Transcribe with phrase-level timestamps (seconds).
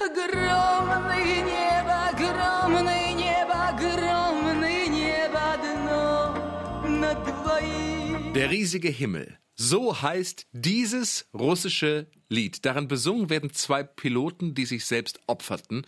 [0.00, 8.32] Огромное небо, огромное небо, огромное небо, одно над двоим.
[8.32, 9.38] Der riesige Himmel.
[9.56, 12.64] So heißt dieses russische Lied.
[12.64, 15.84] Darin besungen werden zwei Piloten, die sich selbst opferten,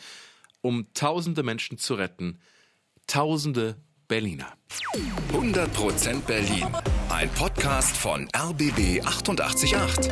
[0.60, 2.40] um tausende Menschen zu retten.
[3.06, 3.76] Tausende
[4.08, 4.52] Berliner.
[5.32, 6.66] 100% Berlin.
[7.10, 10.10] Ein Podcast von RBB 888.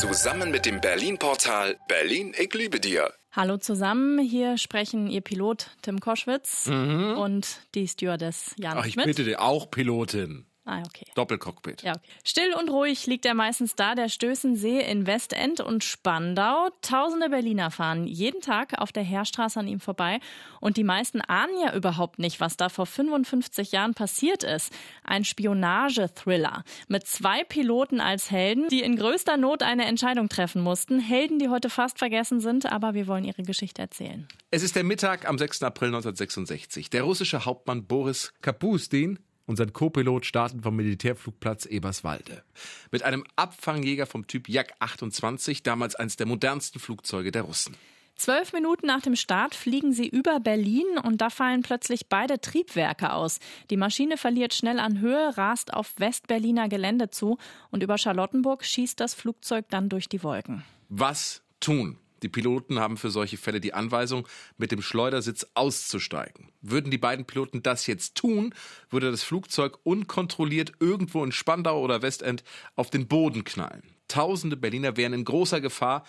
[0.00, 3.14] Zusammen mit dem Berlin-Portal Berlin, ich liebe dir.
[3.32, 9.06] Hallo zusammen, hier sprechen Ihr Pilot Tim Koschwitz und die Stewardess Jan Ach, ich Schmidt.
[9.06, 10.44] bitte dir, auch Pilotin.
[10.68, 11.06] Ah, okay.
[11.14, 11.82] Doppelcockpit.
[11.82, 12.00] Ja, okay.
[12.24, 16.70] Still und ruhig liegt er meistens da, der Stößensee in Westend und Spandau.
[16.82, 20.18] Tausende Berliner fahren jeden Tag auf der Heerstraße an ihm vorbei.
[20.60, 24.72] Und die meisten ahnen ja überhaupt nicht, was da vor 55 Jahren passiert ist.
[25.04, 30.98] Ein Spionage-Thriller mit zwei Piloten als Helden, die in größter Not eine Entscheidung treffen mussten.
[30.98, 34.26] Helden, die heute fast vergessen sind, aber wir wollen ihre Geschichte erzählen.
[34.50, 35.62] Es ist der Mittag am 6.
[35.62, 36.90] April 1966.
[36.90, 42.42] Der russische Hauptmann Boris Kapustin und sein Co-Pilot starten vom Militärflugplatz Eberswalde.
[42.90, 47.76] Mit einem Abfangjäger vom Typ Jak-28, damals eines der modernsten Flugzeuge der Russen.
[48.16, 53.12] Zwölf Minuten nach dem Start fliegen sie über Berlin und da fallen plötzlich beide Triebwerke
[53.12, 53.40] aus.
[53.68, 57.36] Die Maschine verliert schnell an Höhe, rast auf Westberliner Gelände zu
[57.70, 60.64] und über Charlottenburg schießt das Flugzeug dann durch die Wolken.
[60.88, 61.98] Was tun?
[62.26, 64.26] Die Piloten haben für solche Fälle die Anweisung,
[64.58, 66.48] mit dem Schleudersitz auszusteigen.
[66.60, 68.52] Würden die beiden Piloten das jetzt tun,
[68.90, 72.42] würde das Flugzeug unkontrolliert irgendwo in Spandau oder Westend
[72.74, 73.84] auf den Boden knallen.
[74.08, 76.04] Tausende Berliner wären in großer Gefahr,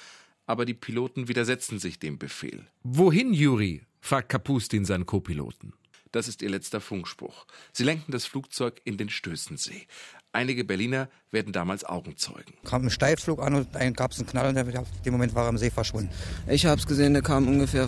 [0.48, 2.66] aber die Piloten widersetzen sich dem Befehl.
[2.82, 3.84] Wohin, Juri?
[4.02, 5.74] fragt Kapustin seinen Co-Piloten.
[6.18, 7.46] Das ist ihr letzter Funkspruch.
[7.74, 9.86] Sie lenken das Flugzeug in den Stößensee.
[10.32, 12.56] Einige Berliner werden damals Augenzeugen.
[12.64, 15.44] kam ein Steilflug an und dann gab es einen Knall und in dem Moment war
[15.44, 16.10] er im See verschwunden.
[16.48, 17.88] Ich habe es gesehen, der kam ungefähr,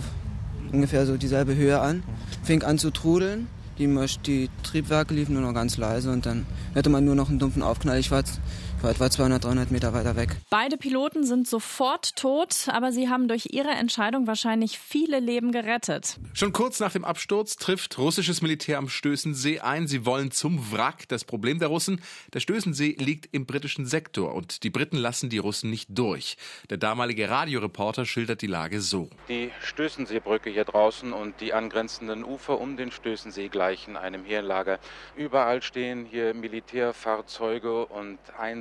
[0.70, 2.04] ungefähr so dieselbe Höhe an,
[2.44, 3.48] fing an zu trudeln.
[3.80, 3.88] Die,
[4.24, 7.64] die Triebwerke liefen nur noch ganz leise und dann hörte man nur noch einen dumpfen
[7.64, 7.98] Aufknall.
[7.98, 8.22] Ich war,
[8.82, 10.36] war etwa 200, 300 Meter weiter weg.
[10.48, 16.18] Beide Piloten sind sofort tot, aber sie haben durch ihre Entscheidung wahrscheinlich viele Leben gerettet.
[16.32, 19.86] Schon kurz nach dem Absturz trifft russisches Militär am Stößensee ein.
[19.86, 21.08] Sie wollen zum Wrack.
[21.08, 22.00] Das Problem der Russen,
[22.32, 26.36] der Stößensee liegt im britischen Sektor und die Briten lassen die Russen nicht durch.
[26.70, 29.10] Der damalige Radioreporter schildert die Lage so.
[29.28, 34.78] Die Stößenseebrücke hier draußen und die angrenzenden Ufer um den Stößensee gleichen einem Heerlager.
[35.16, 38.18] Überall stehen hier Militärfahrzeuge und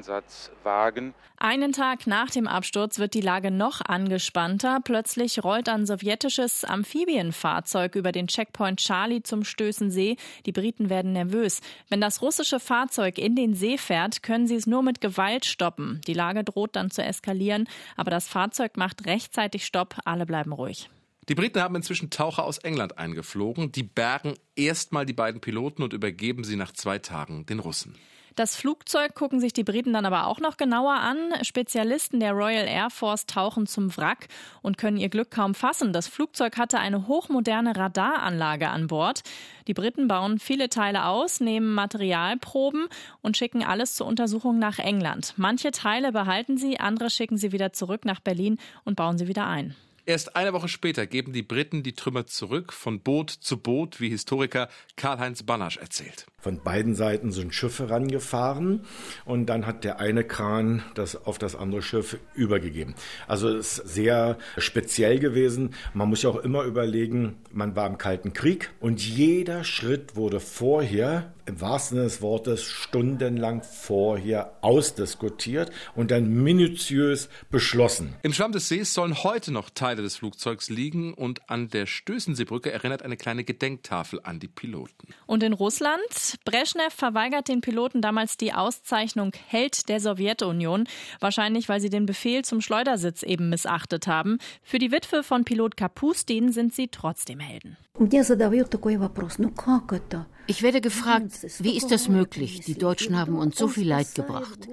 [0.09, 1.13] Einsatzwagen.
[1.37, 4.79] Einen Tag nach dem Absturz wird die Lage noch angespannter.
[4.83, 10.17] Plötzlich rollt ein sowjetisches Amphibienfahrzeug über den Checkpoint Charlie zum Stößensee.
[10.45, 11.61] Die Briten werden nervös.
[11.89, 16.01] Wenn das russische Fahrzeug in den See fährt, können sie es nur mit Gewalt stoppen.
[16.07, 19.95] Die Lage droht dann zu eskalieren, aber das Fahrzeug macht rechtzeitig Stopp.
[20.05, 20.89] Alle bleiben ruhig.
[21.29, 23.71] Die Briten haben inzwischen Taucher aus England eingeflogen.
[23.71, 27.95] Die bergen erstmal die beiden Piloten und übergeben sie nach zwei Tagen den Russen.
[28.35, 31.17] Das Flugzeug gucken sich die Briten dann aber auch noch genauer an.
[31.41, 34.27] Spezialisten der Royal Air Force tauchen zum Wrack
[34.61, 35.93] und können ihr Glück kaum fassen.
[35.93, 39.21] Das Flugzeug hatte eine hochmoderne Radaranlage an Bord.
[39.67, 42.87] Die Briten bauen viele Teile aus, nehmen Materialproben
[43.21, 45.33] und schicken alles zur Untersuchung nach England.
[45.37, 49.47] Manche Teile behalten sie, andere schicken sie wieder zurück nach Berlin und bauen sie wieder
[49.47, 49.75] ein.
[50.09, 54.09] Erst eine Woche später geben die Briten die Trümmer zurück, von Boot zu Boot, wie
[54.09, 56.25] Historiker Karl-Heinz Bannasch erzählt.
[56.39, 58.85] Von beiden Seiten sind Schiffe rangefahren
[59.25, 62.95] und dann hat der eine Kran das auf das andere Schiff übergegeben.
[63.27, 65.75] Also es ist sehr speziell gewesen.
[65.93, 70.39] Man muss ja auch immer überlegen, man war im Kalten Krieg und jeder Schritt wurde
[70.39, 78.14] vorher, im wahrsten Sinne des Wortes, stundenlang vorher ausdiskutiert und dann minutiös beschlossen.
[78.22, 82.72] Im Schlamm des Sees sollen heute noch Teile des Flugzeugs liegen und an der Stößenseebrücke
[82.72, 85.08] erinnert eine kleine Gedenktafel an die Piloten.
[85.26, 86.00] Und in Russland,
[86.44, 90.88] Brezhnev verweigert den Piloten damals die Auszeichnung Held der Sowjetunion,
[91.20, 94.38] wahrscheinlich weil sie den Befehl zum Schleudersitz eben missachtet haben.
[94.62, 97.76] Für die Witwe von Pilot Kapustin sind sie trotzdem Helden.
[97.96, 100.26] Мне задают такой вопрос, ну как это?
[100.49, 102.61] Ich werde gefragt, wie ist das möglich?
[102.61, 104.67] Die Deutschen haben uns so viel Leid gebracht.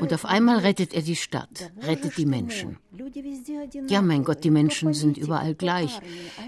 [0.00, 2.78] Und auf einmal rettet er die Stadt, rettet die Menschen.
[3.88, 6.00] Ja, mein Gott, die Menschen sind überall gleich.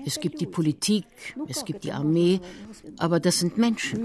[0.06, 1.04] Es gibt die Politik,
[1.46, 2.40] es gibt die Armee,
[2.96, 3.98] aber das sind Menschen.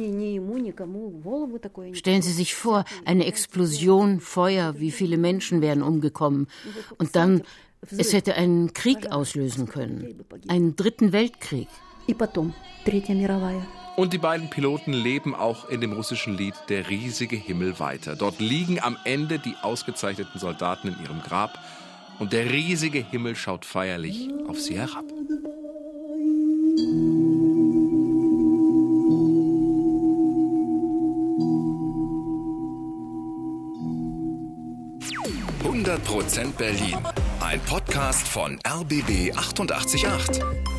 [1.93, 6.47] Stellen Sie sich vor, eine Explosion, Feuer, wie viele Menschen wären umgekommen.
[6.97, 7.43] Und dann,
[7.97, 11.69] es hätte einen Krieg auslösen können, einen dritten Weltkrieg.
[12.09, 12.53] И потом
[12.85, 13.61] Третья мировая.
[13.95, 18.15] Und die beiden Piloten leben auch in dem russischen Lied Der riesige Himmel weiter.
[18.15, 21.59] Dort liegen am Ende die ausgezeichneten Soldaten in ihrem Grab
[22.17, 25.05] und der riesige Himmel schaut feierlich auf sie herab.
[36.09, 36.97] Prozent Berlin.
[37.39, 40.78] Ein Podcast von RBB 888.